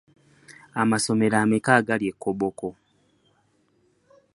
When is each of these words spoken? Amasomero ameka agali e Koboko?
Amasomero 0.81 1.35
ameka 1.43 1.71
agali 1.79 2.05
e 2.11 2.13
Koboko? 2.21 2.67